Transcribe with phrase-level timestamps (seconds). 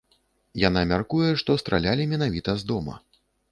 [0.61, 3.01] Яна мяркуе, што стралялі менавіта з дома.